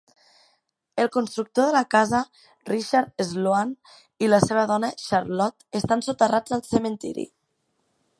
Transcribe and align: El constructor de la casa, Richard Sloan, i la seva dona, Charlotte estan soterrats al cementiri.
El 1.01 1.09
constructor 1.15 1.67
de 1.67 1.73
la 1.75 1.83
casa, 1.95 2.21
Richard 2.69 3.13
Sloan, 3.27 3.75
i 4.27 4.31
la 4.31 4.39
seva 4.47 4.63
dona, 4.73 4.89
Charlotte 5.03 5.81
estan 5.81 6.03
soterrats 6.09 6.57
al 6.59 6.65
cementiri. 6.71 7.27